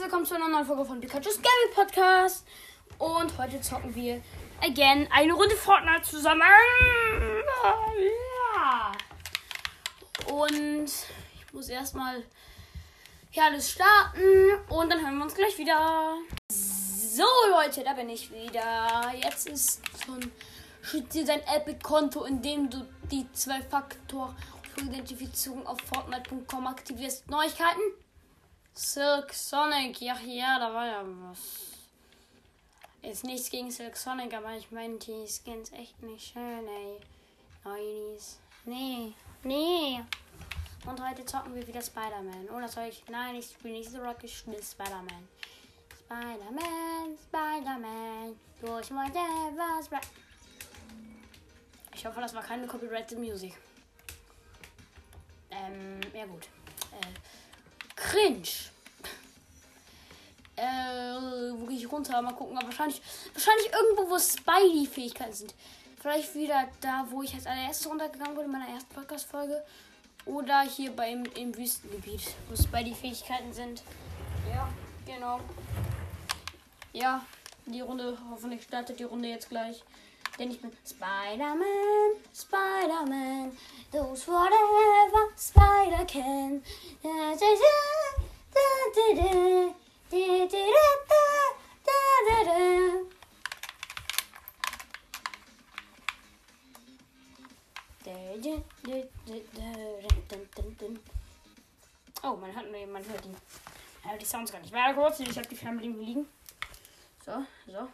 [0.00, 2.46] willkommen zu einer neuen Folge von Pikachu's Gaming Podcast.
[2.96, 4.22] Und heute zocken wir
[4.62, 6.40] again eine Runde Fortnite zusammen.
[8.54, 8.92] Ja.
[10.32, 12.22] Und ich muss erstmal
[13.30, 16.16] hier alles starten und dann hören wir uns gleich wieder.
[16.50, 19.12] So Leute, da bin ich wieder.
[19.22, 20.32] Jetzt ist ein
[20.80, 24.34] Schütze dein Epic-Konto, indem du die zwei Faktor
[24.78, 27.28] Identifizierung auf Fortnite.com aktivierst.
[27.28, 27.82] Neuigkeiten?
[28.82, 31.38] Silk Sonic, ja, ja, da war ja was.
[33.02, 36.98] Ist nichts gegen Silk Sonic, aber ich meine, die Skins echt nicht schön, ey.
[37.62, 38.40] Neunis.
[38.64, 39.12] Nee,
[39.44, 40.00] nee.
[40.86, 42.48] Und heute zocken wir wieder Spider-Man.
[42.48, 43.04] Oder soll ich.
[43.10, 45.28] Nein, ich spiele nicht The Rock, ich spiele Spider-Man.
[46.06, 48.40] Spider-Man, Spider-Man.
[48.62, 50.00] Durch whatever.
[51.94, 53.56] Ich hoffe, das war keine copyrighted Music.
[55.50, 56.46] Ähm, ja gut.
[56.92, 58.70] Äh, cringe.
[60.60, 62.20] Äh, wo gehe ich runter?
[62.20, 62.56] Mal gucken.
[62.58, 63.00] Aber wahrscheinlich,
[63.32, 65.54] wahrscheinlich irgendwo, wo Spidey-Fähigkeiten sind.
[66.00, 69.62] Vielleicht wieder da, wo ich als allererstes runtergegangen bin in meiner ersten Podcast-Folge.
[70.26, 73.82] Oder hier beim im Wüstengebiet, wo Spidey-Fähigkeiten sind.
[74.52, 74.68] Ja,
[75.06, 75.40] genau.
[76.92, 77.24] Ja,
[77.64, 79.82] die Runde, hoffentlich startet die Runde jetzt gleich.
[80.38, 83.56] Denn ich bin Spider-Man, Spider-Man,
[83.92, 86.62] those whatever Spider can.
[87.02, 87.46] Da, da,
[89.14, 89.74] da,
[102.22, 103.30] Oh, man hat man hört die,
[104.08, 104.72] äh, die Sounds gar nicht.
[104.72, 106.26] Warte kurz, ich habe die Fernbedienung liegen.
[107.24, 107.88] So, so.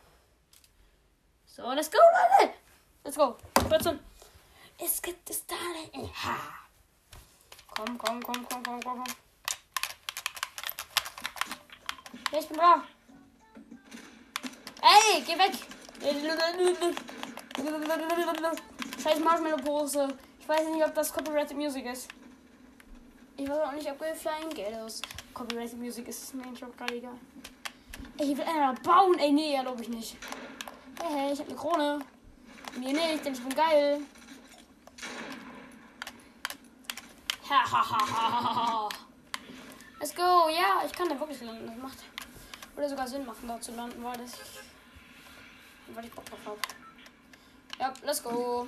[1.46, 1.98] So, let's go,
[2.40, 2.54] Leute!
[3.04, 3.36] Let's go.
[3.68, 3.98] 14.
[4.78, 5.54] Es gibt es da.
[7.68, 9.25] Komm, komm, komm, komm, komm, komm, komm.
[12.32, 12.82] Ja, ich bin da.
[14.82, 15.52] Ey, geh weg.
[19.02, 20.08] Scheiß Marshmallow-Pose.
[20.40, 22.08] Ich weiß nicht, ob das Copyrighted Music ist.
[23.36, 25.02] Ich weiß auch nicht, ob Flying Gatos
[25.34, 26.22] Copyrighted Music ist.
[26.22, 27.18] Ist mir eigentlich auch gerade egal.
[28.18, 29.18] Ey, ich will einer bauen.
[29.18, 30.16] Ey, nee, glaube ich nicht.
[31.02, 31.98] Hey, hey, ich hab eine Krone.
[32.76, 34.00] Mir nicht, denn ich bin geil.
[37.48, 38.88] Hahaha.
[40.00, 40.48] Let's go.
[40.48, 41.66] Ja, ich kann da wirklich landen.
[41.66, 41.98] Das macht.
[42.76, 44.32] Würde sogar Sinn machen, da zu landen, weil das.
[45.94, 46.58] Weil ich Bock drauf habe.
[47.78, 48.66] Ja, let's go.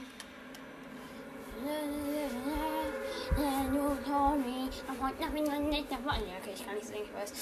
[6.41, 7.33] Okay, ich kann nicht singen, ich weiß.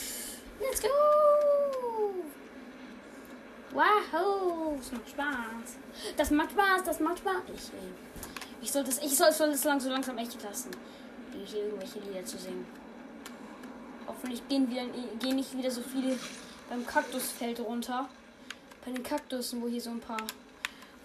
[0.60, 0.88] Let's go!
[3.72, 5.76] Wow, das macht Spaß.
[6.16, 7.42] Das macht Spaß, das macht Spaß.
[7.54, 7.92] Ich, äh,
[8.62, 10.70] ich soll das, ich soll, soll das lang, so langsam echt lassen,
[11.44, 12.66] hier irgendwelche Lieder zu singen.
[14.06, 14.86] Hoffentlich gehen, wir,
[15.18, 16.18] gehen nicht wieder so viele
[16.68, 18.08] beim Kaktusfeld runter.
[18.84, 20.22] Bei den Kaktussen, wo hier so ein paar,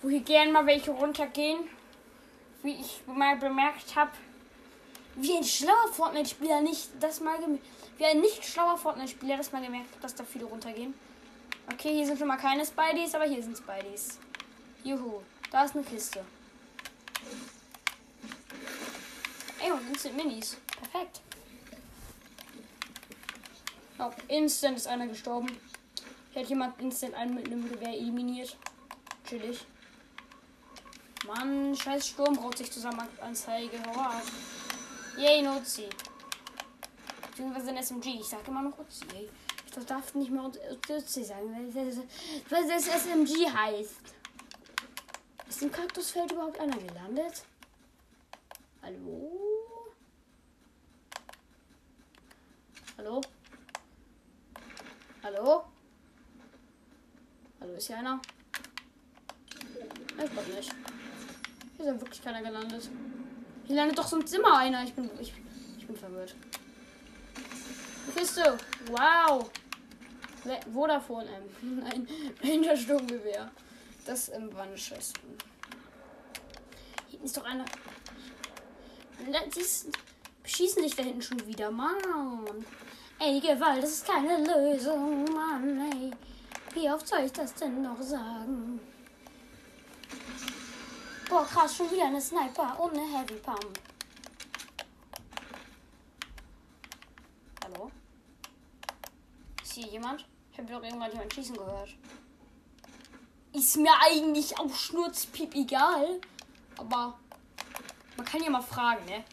[0.01, 1.59] wo hier gern mal welche runtergehen.
[2.63, 4.11] Wie ich mal bemerkt habe,
[5.15, 7.37] wie ein schlauer Fortnite-Spieler nicht das mal
[7.97, 10.93] wie ein nicht schlauer Fortnite-Spieler das mal gemerkt hat, dass da viele runtergehen.
[11.73, 14.19] Okay, hier sind schon mal keine Spideys, aber hier sind Spideys.
[14.83, 16.23] Juhu, da ist eine Kiste.
[19.59, 20.57] Ey, und Instant Minis.
[20.79, 21.21] Perfekt.
[24.03, 25.47] Oh, instant ist einer gestorben.
[26.33, 28.57] Hat jemand instant einen mit einem Gewehr eliminiert.
[29.29, 29.63] Chillig.
[31.27, 33.77] Mann, scheiß Sturm braucht sich zusammen Anzeige.
[33.85, 34.23] Horror.
[35.17, 35.87] Yay, Nozi.
[37.29, 38.21] Beziehungsweise ein SMG.
[38.21, 39.29] Ich sag immer noch Uzi.
[39.75, 44.01] Das darf nicht mehr Uzi sagen, weil das SMG heißt.
[45.47, 47.43] Ist im Kaktusfeld überhaupt einer gelandet?
[48.81, 49.31] Hallo?
[52.97, 53.21] Hallo?
[55.23, 55.63] Hallo?
[57.59, 58.19] Hallo, ist hier einer?
[60.23, 60.71] Ich glaube nicht.
[61.77, 62.89] Hier ist ja wirklich keiner gelandet.
[63.67, 64.83] Hier landet doch sonst immer einer.
[64.83, 65.31] Ich bin, ich,
[65.77, 66.33] ich bin verwirrt.
[68.15, 68.57] Kiste.
[68.87, 69.51] Wow.
[70.73, 71.43] Vodafone M.
[71.83, 72.07] Nein,
[72.43, 73.51] Ranger Sturmgewehr.
[74.07, 74.75] Das ähm, war eine.
[74.75, 74.97] Hier
[77.23, 77.65] ist doch einer.
[79.53, 79.89] Siehst,
[80.41, 81.69] beschießen sich da hinten schon wieder.
[81.69, 82.65] Mann.
[83.23, 86.11] Ey, Gewalt, ist keine Lösung, Mann, ey.
[86.73, 88.79] Wie oft soll ich das denn noch sagen?
[91.29, 93.79] Boah, krass, schon wieder eine Sniper und eine Heavy Pump.
[97.63, 97.91] Hallo?
[99.61, 100.25] Ist hier jemand?
[100.51, 101.95] Ich habe doch irgendwann jemand schießen gehört.
[103.53, 106.19] Ist mir eigentlich auch schnurzpiep egal.
[106.75, 107.19] Aber
[108.17, 109.23] man kann ja mal fragen, ne?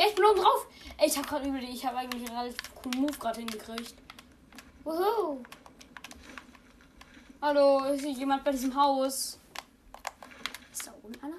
[0.00, 0.66] Ja, ich bin oben drauf.
[0.96, 3.94] Ey, ich hab gerade über Ich habe eigentlich einen relativ coolen Move gerade hingekriegt.
[4.82, 5.42] Wuhu.
[7.42, 9.38] Hallo, ist hier jemand bei diesem Haus?
[10.72, 11.36] Ist da oben einer?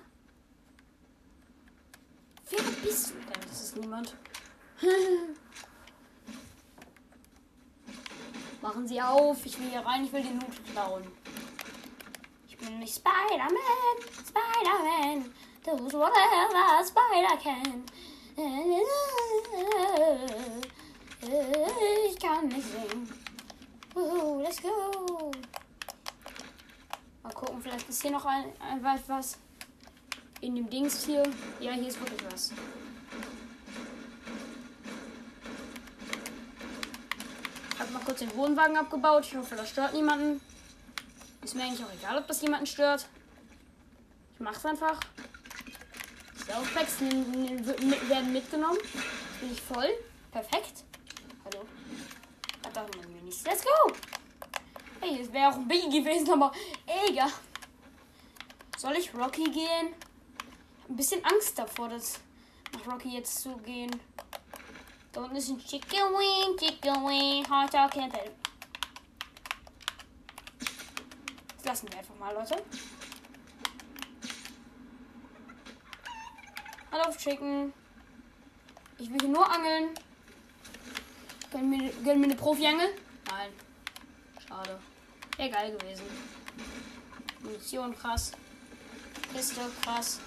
[2.52, 3.14] Wer bist du?
[3.16, 4.16] Ja, das ist niemand.
[8.62, 11.12] Machen Sie auf, ich will hier rein, ich will den Loot klauen.
[12.48, 15.34] Ich bin nicht Spider-Man, Spider-Man,
[15.64, 17.86] does whatever Spider can.
[22.08, 23.10] Ich kann nicht singen.
[23.94, 25.32] Uh, let's go.
[27.24, 29.38] Mal gucken, vielleicht ist hier noch ein, ein was
[30.40, 31.24] in dem Dings hier.
[31.60, 32.52] Ja, hier ist wirklich was.
[37.78, 39.26] Hab mal kurz den Wohnwagen abgebaut.
[39.26, 40.42] Ich hoffe, das stört niemanden.
[41.44, 43.08] Ist mir eigentlich auch egal, ob das jemanden stört.
[44.34, 45.00] Ich mach's einfach.
[46.52, 48.78] Saufpacks werden mitgenommen.
[49.40, 49.90] Bin ich voll.
[50.32, 50.84] Perfekt.
[51.46, 51.66] Hallo.
[52.66, 53.46] Hat doch mir nicht.
[53.46, 53.94] Let's go!
[55.00, 56.52] Hey, es wäre auch ein Biggie gewesen, aber
[57.08, 57.32] egal.
[58.78, 59.94] Soll ich Rocky gehen?
[60.90, 62.20] Ein bisschen Angst davor, das
[62.74, 63.92] nach Rocky jetzt zu gehen.
[65.14, 67.92] Da unten ist ein Chicken Wing, Chicken Wing, Hot Dog.
[71.56, 72.62] Das lassen wir einfach mal, Leute.
[76.94, 77.72] Hallo, Chicken.
[78.98, 79.92] Ich will hier nur angeln.
[81.50, 82.90] Gönnen mir, gönn mir eine Profi-Angel?
[83.30, 83.50] Nein.
[84.46, 84.78] Schade.
[85.38, 86.04] Wäre geil gewesen.
[87.40, 88.34] Munition krass.
[89.34, 90.20] Kiste krass.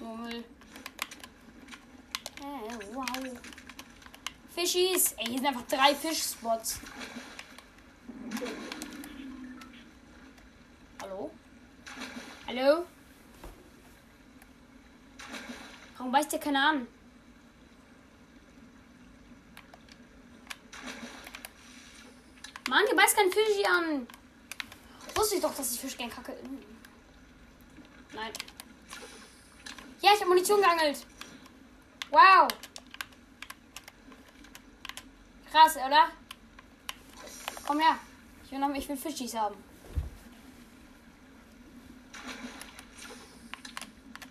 [0.00, 0.44] Nur Müll.
[2.40, 3.06] Äh, wow.
[4.54, 5.12] Fischis.
[5.12, 6.78] Ey, hier sind einfach drei Fischspots.
[11.00, 11.30] Hallo?
[12.46, 12.84] Hallo?
[16.06, 16.86] Warum beißt dir keiner an?
[22.68, 24.06] Mann, ihr beißt keinen Fischi an.
[25.16, 26.36] Wusste ich doch, dass ich Fisch gern kacke.
[28.14, 28.32] Nein.
[30.00, 31.04] Ja, ich habe Munition geangelt.
[32.10, 32.46] Wow.
[35.50, 36.10] Krass, oder?
[37.66, 37.98] Komm her.
[38.44, 39.56] Ich will, noch, ich will Fischis haben.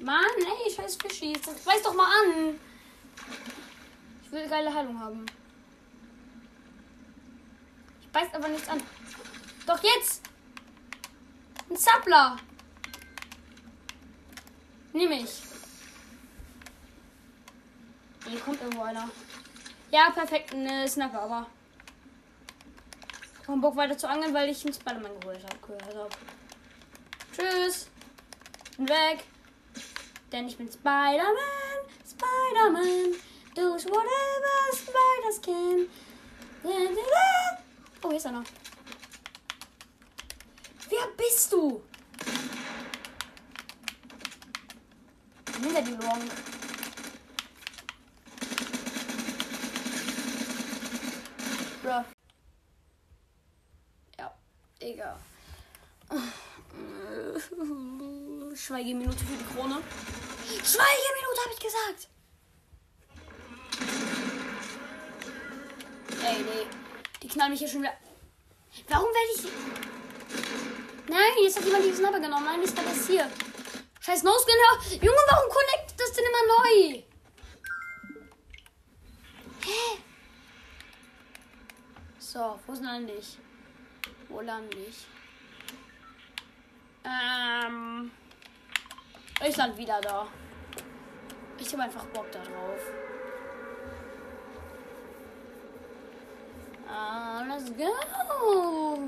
[0.05, 1.41] Mann, ey, scheiß Fischis.
[1.41, 2.59] Das weiß doch mal an.
[4.23, 5.25] Ich will geile Heilung haben.
[8.01, 8.83] Ich beiß aber nichts an.
[9.65, 10.21] Doch jetzt!
[11.67, 12.37] Ein Zappler!
[14.93, 15.41] Nehme ich.
[18.27, 19.09] Hier kommt irgendwo einer.
[19.89, 21.47] Ja, perfekt, eine Snapper, aber.
[23.43, 25.83] Kein Bock weiter zu angeln, weil ich einen Spider-Man geholt habe.
[25.83, 26.09] Also.
[27.35, 27.89] Tschüss.
[28.77, 29.23] Bin weg.
[30.31, 31.79] Denn ich bin Spider-Man.
[32.05, 33.15] Spider-Man.
[33.55, 35.87] Does whatever Spiders can.
[38.03, 38.43] Oh, hier ist einer.
[40.89, 41.81] Wer bist du?
[45.61, 46.29] Hinter die Long.
[51.81, 52.05] Bro.
[54.17, 54.35] Ja,
[54.79, 55.17] egal.
[58.65, 59.79] Schweigeminute für die Krone.
[60.63, 62.09] Schweigeminute habe ich gesagt.
[66.23, 66.65] Ey, nee.
[67.21, 67.93] Die knallen mich hier schon wieder.
[68.87, 69.43] Warum werde ich.
[71.07, 72.45] Nein, jetzt hat jemand die Snapper genommen.
[72.45, 73.29] Nein, ist das hier.
[74.01, 74.99] Scheiß No-Skin.
[74.99, 77.03] Junge, warum connectet das denn immer neu?
[79.61, 79.99] Hä?
[82.17, 83.37] So, wo lande ich?
[84.27, 85.05] Wo lande ich?
[87.03, 88.11] Ähm.
[89.43, 90.27] Ich lande wieder da.
[91.59, 92.79] Ich habe einfach Bock da drauf.
[96.87, 98.99] Ah, let's go.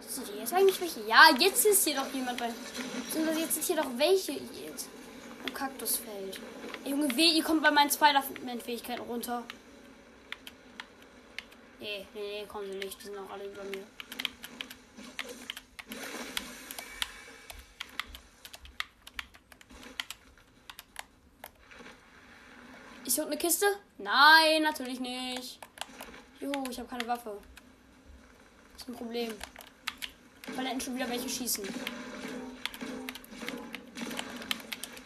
[0.00, 1.00] Sind hier jetzt eigentlich welche?
[1.08, 2.46] Ja, jetzt ist hier doch jemand bei.
[2.46, 4.88] Jetzt sind hier doch welche jetzt.
[5.46, 6.40] Im Kaktusfeld.
[6.84, 9.42] Junge, weh, ihr kommt bei meinen Spider-Man-Fähigkeiten runter.
[11.80, 13.00] Nee, nee, nee, kommen sie nicht.
[13.00, 13.84] Die sind auch alle über mir.
[23.04, 23.66] Ist hier unten eine Kiste?
[23.98, 25.58] Nein, natürlich nicht.
[26.40, 27.38] Juhu, ich habe keine Waffe.
[28.72, 29.32] Das ist ein Problem.
[30.54, 31.64] Weil da schon wieder welche schießen.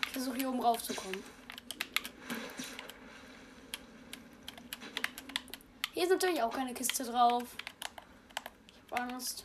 [0.02, 1.22] Ich versuche hier oben raufzukommen.
[5.92, 7.42] Hier ist natürlich auch keine Kiste drauf.
[8.72, 9.44] Ich habe Angst.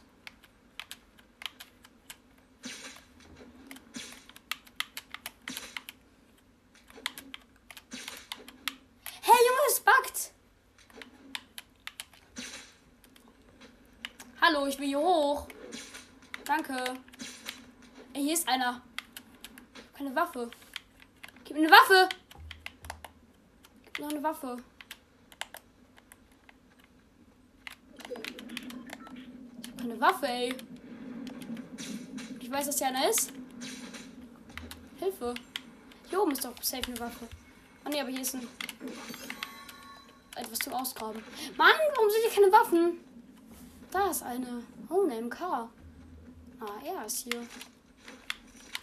[14.83, 15.47] Hallo, ich will hier hoch.
[16.43, 16.99] Danke.
[18.13, 18.81] Ey, hier ist einer.
[19.97, 20.51] Keine Waffe.
[21.45, 22.09] Gib mir eine Waffe.
[23.85, 24.57] Gib mir noch eine Waffe.
[29.61, 30.55] Ich hab keine Waffe, ey.
[32.41, 33.31] Ich weiß, dass hier einer ist.
[34.99, 35.33] Hilfe.
[36.09, 37.27] Hier oben ist doch safe eine Waffe.
[37.85, 38.47] Oh ne, aber hier ist ein.
[40.35, 41.23] Etwas zum Ausgraben.
[41.55, 43.12] Mann, warum sind hier keine Waffen?
[43.93, 44.63] Da ist eine.
[44.89, 45.39] Oh, eine MK.
[45.39, 45.69] Ah,
[46.83, 47.45] er ist hier.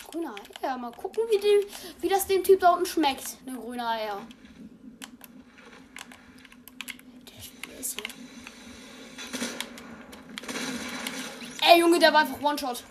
[0.09, 0.79] Grüne Eier.
[0.79, 1.67] Mal gucken, wie, die,
[2.01, 3.37] wie das dem Typ da unten schmeckt.
[3.45, 4.23] Eine grüne Eier.
[7.69, 8.05] Der ist hier.
[11.69, 12.85] Ey, Junge, der war einfach One-Shot.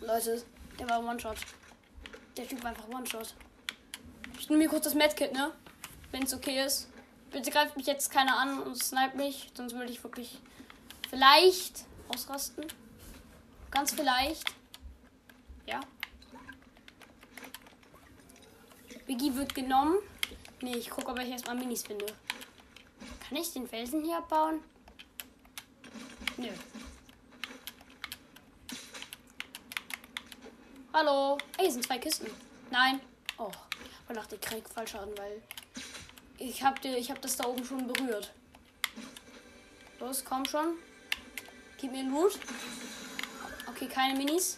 [0.00, 0.42] Leute,
[0.78, 1.36] der war One-Shot.
[2.38, 3.34] Der Typ war einfach One-Shot.
[4.38, 5.52] Ich nehme mir kurz das Medkit, ne?
[6.12, 6.88] Wenn es okay ist.
[7.30, 10.40] Bitte greift mich jetzt keiner an und snipe mich, sonst würde ich wirklich
[11.08, 12.66] vielleicht ausrasten.
[13.70, 14.54] Ganz vielleicht.
[15.66, 15.80] Ja.
[19.06, 19.98] Biggie wird genommen.
[20.60, 22.06] Nee, ich gucke, ob ich erstmal Minis finde.
[23.28, 24.60] Kann ich den Felsen hier abbauen?
[26.36, 26.48] Nö.
[30.92, 31.38] Hallo.
[31.58, 32.26] Ey, sind zwei Kisten.
[32.70, 33.00] Nein.
[33.36, 33.50] Oh,
[34.08, 35.42] ich dachte, ich krieg Fallschaden, weil
[36.38, 38.32] ich hab, ich hab das da oben schon berührt.
[39.98, 40.78] Los, komm schon.
[41.84, 42.38] Gib mir einen Loot.
[43.66, 44.56] Okay, keine Minis.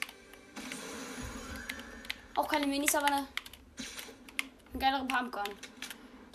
[2.36, 5.42] Auch keine Minis, aber eine, eine geilere Pumpgun.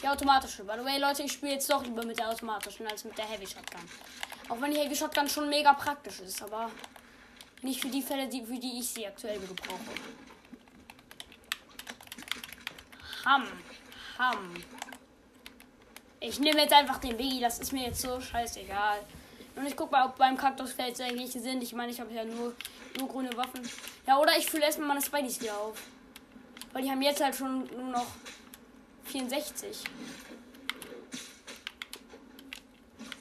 [0.02, 0.66] Die automatische.
[0.66, 3.24] By the way, Leute, ich spiele jetzt doch lieber mit der automatischen als mit der
[3.24, 3.80] Heavy Shotgun.
[4.50, 6.70] Auch wenn die Heavy Shotgun schon mega praktisch ist, aber
[7.62, 9.94] nicht für die Fälle, die, für die ich sie aktuell gebrauche.
[13.24, 13.48] Ham.
[14.20, 14.56] Ham.
[16.20, 19.00] Ich nehme jetzt einfach den Biggie, das ist mir jetzt so scheißegal.
[19.56, 21.62] Und ich guck mal, ob beim Kaktusfeld irgendwelche sind.
[21.62, 22.54] Ich meine, ich habe ja nur,
[22.98, 23.68] nur grüne Waffen.
[24.08, 25.78] Ja, oder ich fülle erstmal meine Spideys wieder auf.
[26.74, 28.08] Weil die haben jetzt halt schon nur noch
[29.06, 29.84] 64.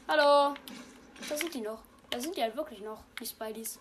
[0.06, 0.54] Hallo.
[1.28, 1.82] Da sind die noch.
[2.10, 3.78] Da sind die halt wirklich noch, die Spideys.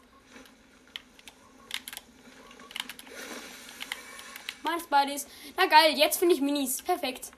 [4.61, 5.27] Meine Spideys.
[5.57, 6.81] Na geil, jetzt finde ich Minis.
[6.81, 7.31] Perfekt.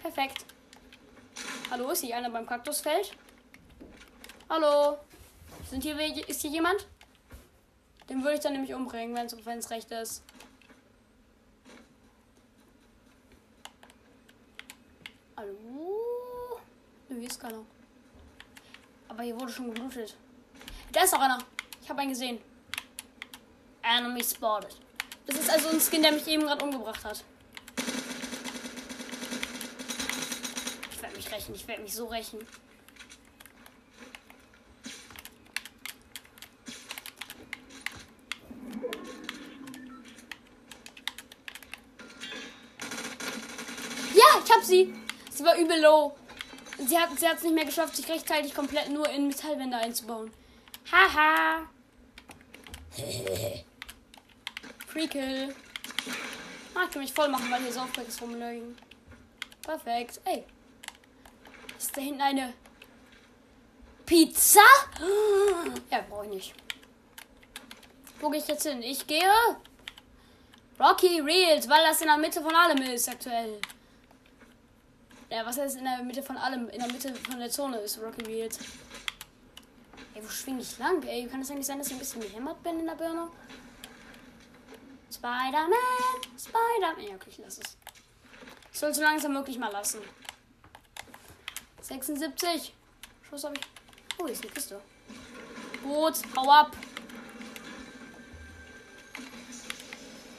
[0.00, 0.46] Perfekt.
[1.70, 3.14] Hallo, ist hier einer beim Kaktusfeld?
[4.52, 4.98] Hallo?
[5.70, 5.96] Sind hier,
[6.28, 6.84] ist hier jemand?
[8.08, 10.24] Den würde ich dann nämlich umbringen, wenn es recht ist.
[15.36, 15.54] Hallo?
[17.08, 17.64] Nö, hier ist keiner.
[19.06, 20.16] Aber hier wurde schon gelootet.
[20.90, 21.38] Da ist noch einer.
[21.80, 22.40] Ich habe einen gesehen.
[23.82, 24.76] Enemy spotted.
[25.26, 27.22] Das ist also ein Skin, der mich eben gerade umgebracht hat.
[30.90, 31.54] Ich werde mich rächen.
[31.54, 32.40] Ich werde mich so rächen.
[44.12, 44.92] Ja, ich hab sie.
[45.30, 46.16] Sie war übel low.
[46.90, 50.32] Sie hat sie es nicht mehr geschafft, sich rechtzeitig komplett nur in Metallwände einzubauen.
[50.90, 51.68] Haha.
[54.88, 55.54] Free Kill.
[56.74, 58.76] Ah, ich kann mich voll machen, weil hier Softpacks rumliegen.
[59.62, 60.20] Perfekt.
[60.24, 60.42] Ey.
[61.78, 62.54] Ist da hinten eine
[64.04, 64.58] Pizza?
[65.92, 66.54] Ja, brauche ich nicht.
[68.18, 68.82] Wo gehe ich jetzt hin?
[68.82, 69.30] Ich gehe
[70.80, 73.60] Rocky Reels, weil das in der Mitte von allem ist aktuell.
[75.30, 76.68] Ja, was heißt in der Mitte von allem?
[76.70, 78.58] In der Mitte von der Zone ist Rocky Reels.
[80.14, 81.00] Ey, wo schwinge ich lang?
[81.04, 83.30] Ey, kann es eigentlich sein, dass ich ein bisschen gehämmert bin in der Birne?
[85.12, 85.70] Spider-Man,
[86.36, 87.04] Spider-Man.
[87.04, 87.76] Ja, okay, ich lasse es.
[88.72, 90.00] Ich soll so langsam möglich mal lassen.
[91.80, 92.74] 76.
[93.28, 93.62] Schuss habe ich.
[94.18, 94.80] Oh, hier ist eine Kiste.
[95.82, 96.76] Boot, hau ab.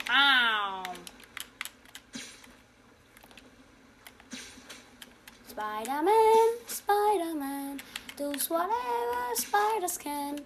[0.10, 0.84] Au.
[5.62, 7.82] Spider-Man, Spider-Man,
[8.18, 10.42] does whatever spiders can.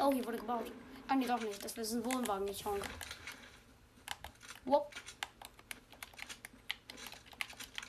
[0.00, 0.72] Oh, hier wurde gebaut.
[1.06, 1.64] Ah, nee, doch nicht.
[1.64, 2.82] Das ist ein Wohnwagen, nicht Honk.
[4.64, 4.92] Wop.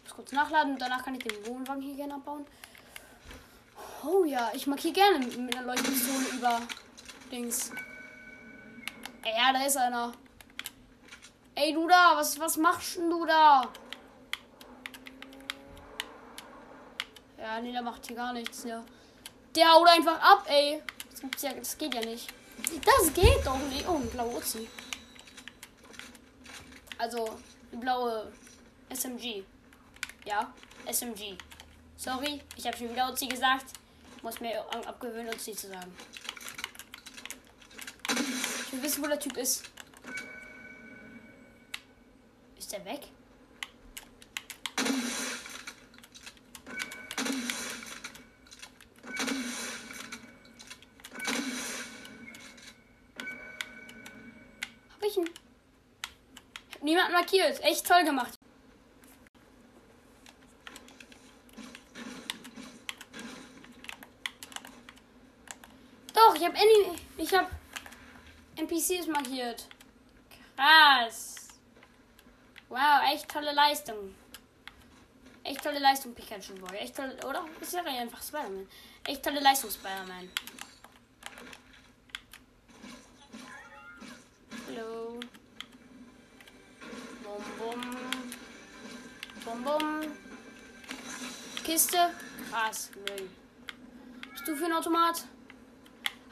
[0.03, 2.45] Muss kurz nachladen und danach kann ich den Wohnwagen hier gerne abbauen.
[4.03, 6.61] Oh ja, ich mag hier gerne mit einer Leuchtpistole über
[7.31, 7.71] Dings.
[9.25, 10.11] Ja, da ist einer.
[11.55, 13.71] Ey, du da, was, was machst denn du da?
[17.45, 18.83] Ja, nee, der macht hier gar nichts, ja.
[19.55, 20.81] Der haut einfach ab, ey.
[21.11, 22.33] Das, ja, das geht ja nicht.
[22.83, 23.87] Das geht doch nicht.
[23.87, 24.67] Oh, ein blauer Uzi.
[26.97, 27.37] Also,
[27.71, 28.31] eine blaue
[28.89, 29.43] SMG.
[30.25, 30.51] Ja,
[30.91, 31.37] SMG.
[31.95, 33.65] Sorry, ich habe schon wieder Uzi gesagt.
[34.23, 35.95] muss mir abgewöhnen, nicht zu sagen.
[38.09, 39.69] Ich will wissen, wo der Typ ist.
[42.57, 43.01] Ist der weg?
[54.95, 55.29] Hab ich ihn?
[57.05, 57.63] Niemanden markiert.
[57.63, 58.33] Echt toll gemacht.
[66.13, 66.55] Doch, ich habe
[67.17, 67.49] ich habe
[68.55, 69.67] NPCs markiert.
[70.55, 71.35] Krass.
[72.69, 74.15] Wow, echt tolle Leistung.
[75.43, 76.77] Echt tolle Leistung, Pikachu Boy.
[76.77, 77.45] Echt tolle, oder?
[77.61, 78.67] Ist ja einfach Spider-Man.
[79.05, 80.31] Echt tolle Leistung, Spider-Man.
[91.95, 92.09] Kiste.
[92.51, 93.29] Krass, Müll.
[94.31, 95.23] Bist du für ein Automat?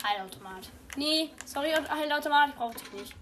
[0.03, 0.69] Heilautomat.
[0.97, 3.15] Nee, sorry, Heilautomat, ich brauche dich nicht.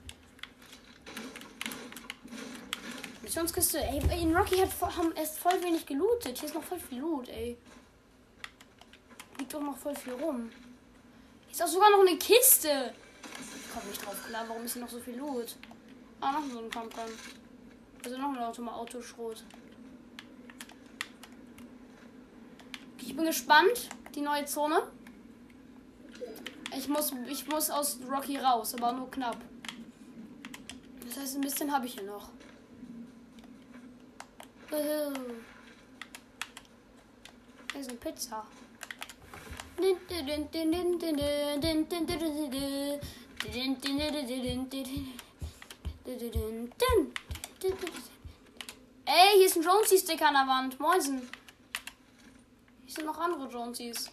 [3.21, 6.39] Missionskiste, ey, in Rocky hat haben erst voll wenig gelootet.
[6.39, 7.57] Hier ist noch voll viel Loot, ey.
[9.38, 10.51] Liegt doch noch voll viel rum.
[11.45, 12.93] Hier ist auch sogar noch eine Kiste.
[13.55, 15.55] Ich komme nicht drauf klar, warum ist hier noch so viel Loot?
[16.19, 17.03] Ah, noch so ein Pumpkin.
[18.03, 19.43] Also noch ein Automat Autoschrot.
[23.01, 23.89] Ich bin gespannt.
[24.15, 24.84] Die neue Zone.
[26.77, 29.38] Ich muss, ich muss aus Rocky raus, aber nur knapp.
[31.05, 32.29] Das heißt, ein bisschen habe ich hier noch.
[34.70, 35.13] Hier
[37.79, 38.46] ist eine Pizza.
[49.06, 50.80] Ey, hier ist ein Jonesy-Sticker an der Wand.
[50.80, 51.28] Mäusen.
[52.91, 54.10] Hier sind noch andere Jonesies.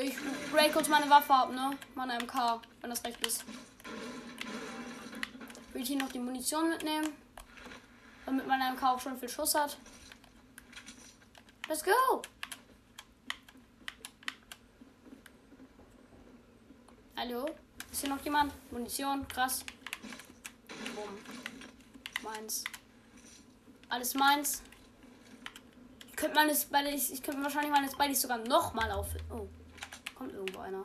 [0.00, 0.14] Ich
[0.52, 1.76] break kurz meine Waffe ab, ne?
[1.96, 3.44] Meine MK, wenn das recht ist.
[5.72, 7.08] Will ich hier noch die Munition mitnehmen?
[8.26, 9.76] Damit meine MK auch schon viel Schuss hat.
[11.68, 12.22] Let's go!
[17.16, 17.46] Hallo?
[17.90, 18.52] Ist hier noch jemand?
[18.70, 19.64] Munition, krass.
[20.94, 21.18] Bumm.
[22.22, 22.62] Meins.
[23.88, 24.62] Alles meins.
[26.16, 29.08] Könnte meine Spideys, ich könnte wahrscheinlich meine Spideys sogar nochmal auf.
[29.30, 29.46] Oh.
[30.14, 30.82] Kommt irgendwo einer.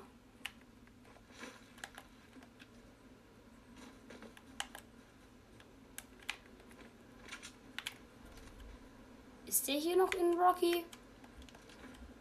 [9.47, 10.85] Ist der hier noch in Rocky?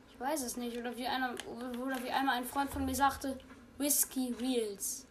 [0.09, 0.77] Ich weiß es nicht.
[0.77, 1.35] Oder wie, einer,
[1.81, 3.39] oder wie einmal ein Freund von mir sagte,
[3.79, 5.07] Whiskey Wheels.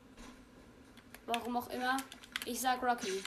[1.26, 1.98] Warum auch immer.
[2.46, 3.22] Ich sag Rocky.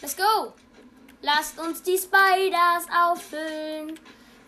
[0.00, 0.54] Let's go!
[1.22, 3.98] Lasst uns die Spiders auffüllen.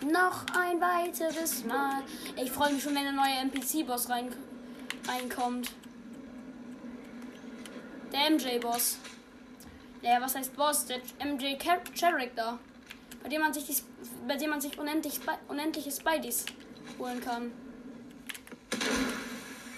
[0.03, 2.03] Noch ein weiteres Mal.
[2.37, 4.35] Ich freue mich schon, wenn der neue NPC-Boss rein,
[5.07, 5.71] reinkommt.
[8.13, 8.99] Der MJ-Boss.
[10.03, 10.87] Ja, was heißt Boss?
[10.87, 12.59] Der MJ-Character.
[13.23, 13.77] Bei dem man sich, die,
[14.27, 16.45] bei dem man sich unendlich, unendliche Spideys
[16.99, 17.53] holen kann.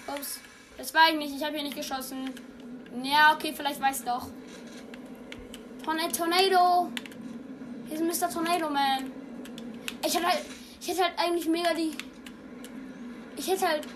[0.07, 0.39] Ups.
[0.77, 1.35] Das war ich nicht.
[1.35, 2.31] Ich habe hier nicht geschossen.
[3.03, 4.27] Ja, okay, vielleicht weiß doch.
[5.87, 6.91] Tornado.
[7.87, 8.29] Hier ist Mr.
[8.29, 9.09] Tornado Man.
[10.05, 10.41] Ich hätte halt,
[10.81, 11.95] ich hätte halt eigentlich mega die.
[13.37, 13.87] Ich hätte halt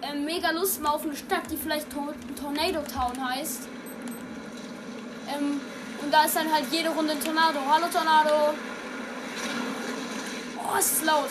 [0.00, 3.68] äh, mega Lust mal auf eine Stadt, die vielleicht Tor Tornado Town heißt.
[5.28, 5.60] Ähm,
[6.02, 7.60] und da ist dann halt jede Runde ein Tornado.
[7.70, 8.54] Hallo Tornado.
[10.58, 11.30] Oh, es ist laut.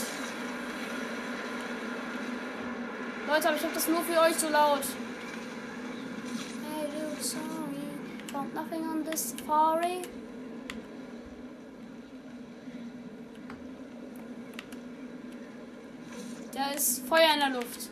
[3.28, 4.84] Leute, aber ich hab das nur für euch so laut.
[6.64, 7.51] Hey, dude, sorry.
[8.32, 10.04] Found nothing on this safari.
[16.54, 17.90] Da ist Feuer in der Luft.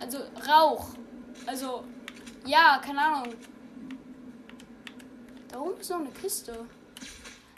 [0.00, 0.18] Also
[0.48, 0.88] Rauch.
[1.46, 1.84] Also,
[2.44, 3.34] ja, keine Ahnung.
[5.48, 6.66] Da oben ist noch eine Kiste.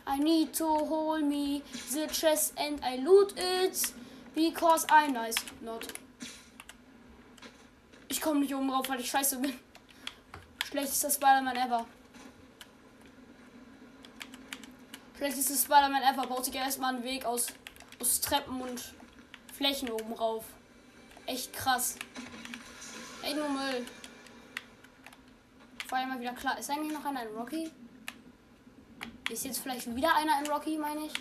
[0.07, 3.95] I need to hold me the chest and I loot it
[4.35, 5.37] because I'm nice.
[5.63, 5.87] Not.
[8.09, 9.55] Ich komme nicht oben rauf, weil ich scheiße bin.
[10.71, 11.85] Schlechtester Spider-Man ever.
[15.17, 16.27] Schlechtester Spider-Man ever.
[16.29, 17.49] Baut sich erstmal einen Weg aus,
[18.01, 18.95] aus Treppen und
[19.53, 20.45] Flächen oben rauf.
[21.27, 21.97] Echt krass.
[23.23, 23.85] Echt nur Müll.
[25.89, 26.57] Vor allem mal wieder klar.
[26.59, 27.71] Ist eigentlich noch einer in Rocky?
[29.29, 31.13] Ist jetzt vielleicht wieder einer in Rocky, meine ich?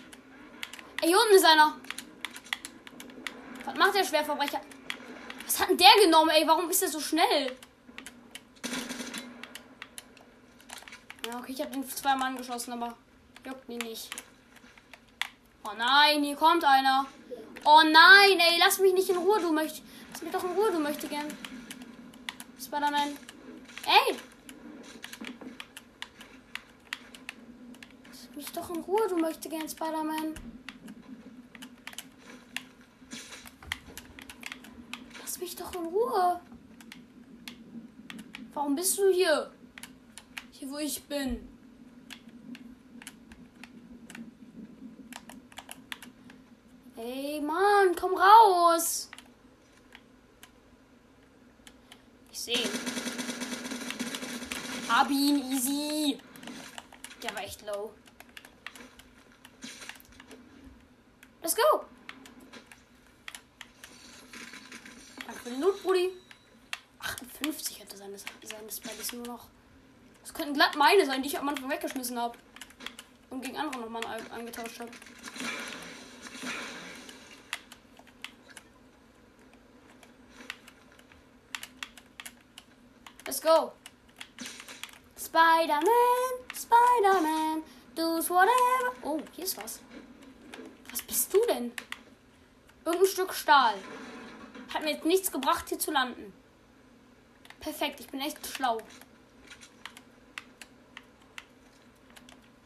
[1.01, 1.75] Ey, hier unten ist einer.
[3.65, 4.61] Was macht der Schwerverbrecher?
[5.45, 6.47] Was hat denn der genommen, ey?
[6.47, 7.57] Warum ist der so schnell?
[11.39, 12.95] Okay, ich habe den zweimal angeschossen, aber
[13.45, 14.09] juckt ihn nicht.
[15.63, 17.05] Oh nein, hier kommt einer.
[17.63, 19.83] Oh nein, ey, lass mich nicht in Ruhe, du möchtest.
[20.11, 21.27] Lass mich doch in Ruhe, du möchtest gern.
[22.59, 23.17] Spider-Man.
[23.85, 24.17] Ey!
[28.07, 30.35] Lass mich doch in Ruhe, du möchtest gern, Spider-Man.
[35.21, 36.41] Lass mich doch in Ruhe.
[38.53, 39.51] Warum bist du hier?
[40.59, 41.47] Hier, wo ich bin.
[46.97, 49.09] Ey, Mann, komm raus.
[52.29, 52.69] Ich sehe.
[54.89, 56.19] Hab ihn, easy.
[57.23, 57.93] Der war echt low.
[61.41, 61.85] Let's go.
[65.25, 66.09] Danke für den Loot, Brudi.
[66.99, 69.47] 58 hätte seine, seine Spiders nur noch.
[70.29, 72.37] Das könnten glatt meine sein, die ich am Anfang weggeschmissen habe.
[73.31, 74.91] Und gegen andere nochmal eingetauscht habe.
[83.25, 83.71] Let's go.
[85.17, 85.81] Spider-Man,
[86.53, 87.63] Spider-Man,
[87.95, 88.93] do's whatever.
[89.01, 89.79] Oh, hier ist was.
[90.91, 91.71] Was bist du denn?
[92.85, 93.73] Irgendein Stück Stahl.
[94.71, 96.31] Hat mir jetzt nichts gebracht, hier zu landen.
[97.59, 98.77] Perfekt, ich bin echt schlau.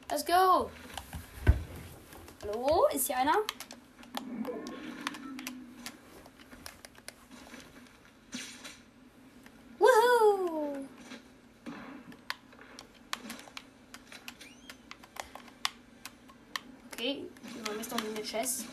[0.10, 0.70] Let's go.
[2.42, 3.38] Hallo, ist hier einer?
[9.80, 10.86] Woohoo!
[16.92, 17.26] Okay,
[17.64, 18.66] wir ist doch eine Chest.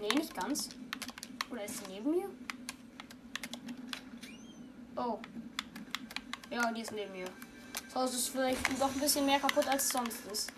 [0.00, 0.70] Nee, nicht ganz.
[1.50, 2.28] Oder ist sie neben mir?
[4.96, 5.18] Oh.
[6.50, 7.26] Ja, die ist neben mir.
[7.98, 10.52] Haus ist vielleicht doch ein bisschen mehr kaputt als sonst ist.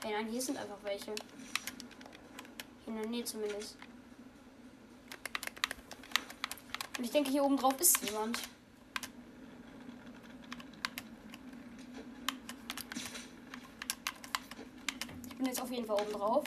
[0.00, 1.12] Hey, nein, hier sind einfach welche.
[2.86, 3.76] In der Nähe zumindest.
[6.96, 8.38] Und ich denke, hier oben drauf ist jemand.
[15.30, 16.44] Ich bin jetzt auf jeden Fall oben drauf.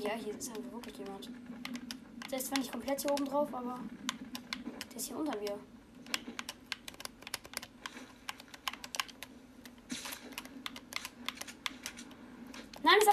[0.00, 1.30] Ja, hier ist einfach wirklich jemand.
[2.28, 3.78] Der ist zwar nicht komplett hier oben drauf, aber
[4.90, 5.56] der ist hier unter mir.
[12.82, 13.06] Nein, ist,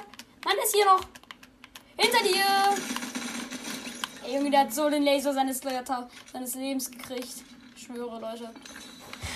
[0.43, 1.01] Mann ist hier noch.
[1.97, 2.45] Hinter dir.
[4.23, 5.61] Ey, Junge, der hat so den Laser seines,
[6.31, 7.43] seines Lebens gekriegt.
[7.75, 8.49] Ich schwöre, Leute.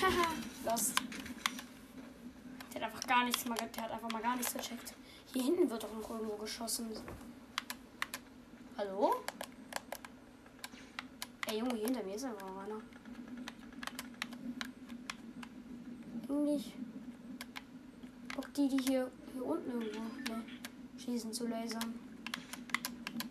[0.65, 0.93] Lost.
[2.73, 4.93] Der hat einfach gar nichts mal, der hat einfach mal gar nichts gecheckt.
[5.33, 6.87] Hier hinten wird doch noch irgendwo geschossen.
[8.77, 9.15] Hallo?
[11.47, 12.81] Ey, Junge, hier hinter mir ist einfach einer.
[16.29, 16.73] Eigentlich.
[18.33, 20.43] Bock die, die hier, hier unten irgendwo ne,
[21.03, 21.99] schießen zu lasern.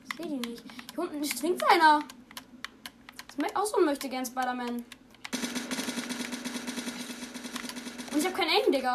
[0.09, 0.65] Ich sehe die nicht.
[0.91, 2.03] Hier unten schwingt einer.
[3.37, 4.85] Das auch so möchte gern Spider-Man.
[8.13, 8.93] Und ich habe kein Aim, Digga.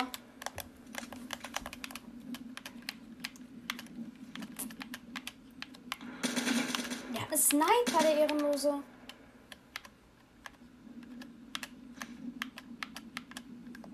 [7.13, 8.83] Der hat eine Sniper, der Ehrenlose.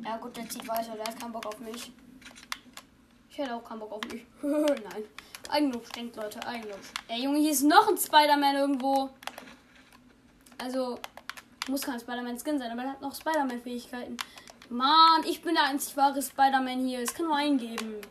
[0.04, 1.94] Ja gut, der zieht weiter, der hat keinen Bock auf mich.
[3.34, 4.24] Ich hätte auch keinen Bock auf mich.
[4.44, 5.04] Nein.
[5.50, 6.46] Eigenlob stinkt, Leute.
[6.46, 6.78] Eigenlob.
[7.08, 9.10] Ey, Junge, hier ist noch ein Spider-Man irgendwo.
[10.60, 11.00] Also,
[11.68, 14.18] muss kein Spider-Man-Skin sein, aber er hat noch Spider-Man-Fähigkeiten.
[14.70, 17.00] Mann, ich bin der einzig wahre Spider-Man hier.
[17.00, 18.02] Es kann nur eingeben.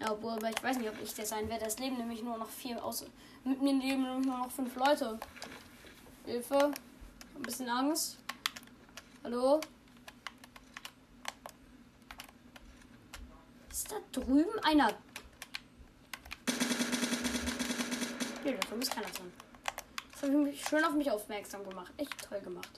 [0.00, 1.66] Ja, obwohl, aber ich weiß nicht, ob ich der sein werde.
[1.66, 3.06] Es leben nämlich nur noch vier aus.
[3.44, 5.16] Mit mir leben nämlich nur noch fünf Leute.
[6.26, 6.72] Hilfe.
[7.36, 8.18] Ein bisschen Angst.
[9.22, 9.60] Hallo?
[13.74, 14.92] Ist da drüben einer?
[18.44, 19.32] Nee, da ist keiner drin.
[20.12, 21.92] Das ich mich schön auf mich aufmerksam gemacht.
[21.96, 22.70] Echt toll gemacht.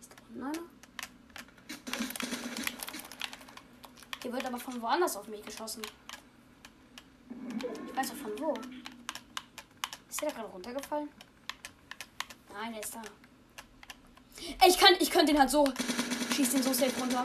[0.00, 0.68] Ist da unten einer?
[4.22, 5.82] Hier wird aber von woanders auf mich geschossen.
[7.88, 8.54] Ich weiß auch von wo.
[10.08, 11.08] Ist der gerade runtergefallen?
[12.52, 13.02] Nein, der ist da.
[14.64, 15.64] Ich kann, ich könnte den halt so
[16.36, 17.24] schießt ihn so safe runter.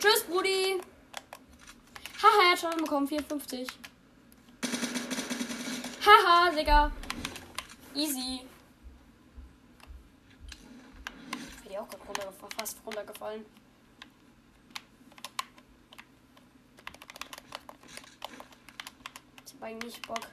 [0.00, 0.80] Tschüss, Brudi.
[2.22, 3.06] Haha, er hat schon bekommen.
[3.06, 3.68] 54.
[6.06, 6.90] Haha, Digga.
[7.94, 8.40] Easy.
[11.62, 13.44] Bin ja auch gerade runter, fast runtergefallen.
[19.44, 20.26] Ich hab eigentlich Bock,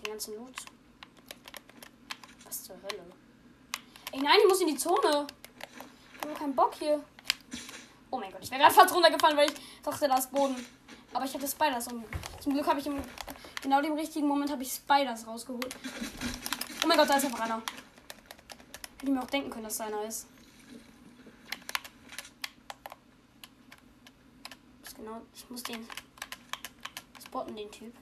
[0.00, 0.56] den ganzen Loot.
[2.44, 3.02] Was zur Hölle?
[4.12, 5.26] Ey, nein, ich muss in die Zone.
[6.14, 7.04] Ich habe keinen Bock hier.
[8.10, 10.56] Oh mein Gott, ich wäre gerade fast runtergefallen, weil ich dachte, da ist Boden.
[11.12, 12.04] Aber ich hatte Spiders und
[12.40, 13.02] zum Glück habe ich im
[13.62, 15.74] genau dem richtigen Moment habe ich Spiders rausgeholt.
[16.84, 17.56] Oh mein Gott, da ist einfach einer.
[17.56, 20.26] Hätte ich mir auch denken können, dass da einer ist.
[24.96, 25.86] Genau, ich muss den
[27.24, 27.94] spotten, den Typ.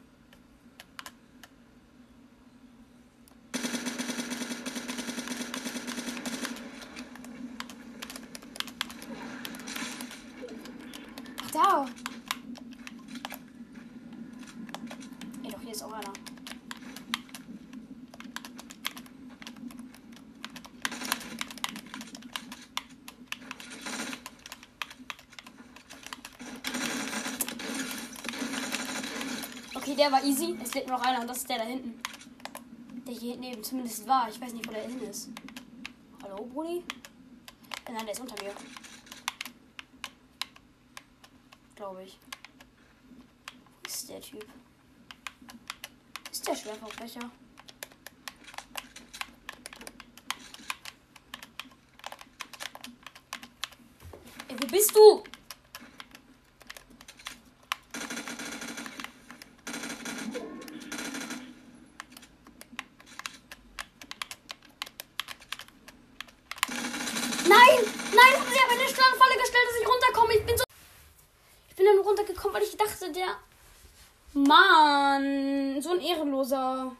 [11.56, 11.86] Da.
[15.42, 16.12] Ey, doch, hier ist auch einer.
[29.74, 30.56] Okay, der war easy.
[30.62, 32.00] Es lebt noch einer und das ist der da hinten.
[33.06, 34.28] Der hier hinten eben zumindest war.
[34.28, 35.30] Ich weiß nicht, wo der hin ist.
[36.22, 36.78] Hallo, Brudi?
[37.86, 38.52] Äh, Nein, der ist unter mir.
[41.76, 42.18] Glaube ich.
[43.82, 44.46] Wo ist der Typ?
[46.32, 47.30] Ist der Schwerverbrecher?
[54.48, 55.22] Ey, wo bist du?
[67.48, 67.58] Nein!
[68.12, 70.34] Nein, haben sie aber eine Strandfalle gestellt, dass ich runterkomme.
[70.34, 70.64] Ich bin so.
[71.68, 73.38] Ich bin dann runtergekommen, weil ich dachte, der.
[74.36, 76.94] Mann, so ein Ehrenloser.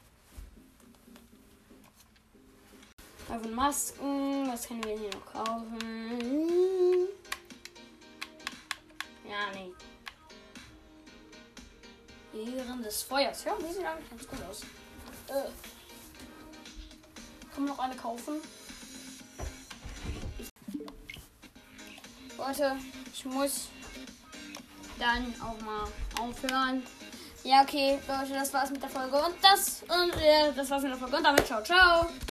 [3.29, 4.49] Kaufen Masken.
[4.49, 7.09] Was können wir hier noch kaufen?
[9.29, 9.71] Ja, nee.
[12.57, 13.45] Ehren des Feuers.
[13.45, 14.63] Ja, die sieht eigentlich ganz gut aus.
[15.29, 15.51] Äh.
[17.55, 18.41] Kann man noch eine kaufen?
[22.39, 22.77] Leute,
[23.13, 23.69] ich muss
[24.99, 25.87] dann auch mal
[26.19, 26.83] aufhören.
[27.47, 30.91] Ja, okay, Leute, das war's mit der Folge und das und ja, das war's mit
[30.91, 32.07] der Folge und damit ciao, ciao.